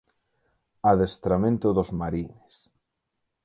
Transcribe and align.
Adestramento 0.91 1.67
dos 1.77 1.89
'marines'. 1.99 2.59